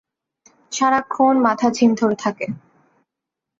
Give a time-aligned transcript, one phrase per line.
[0.71, 2.45] সারাক্ষণ মাথা ঝিম ধরে থাকে।